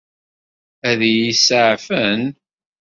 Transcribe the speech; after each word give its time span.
Ad 0.89 0.99
iyi-saɛfen? 1.09 2.21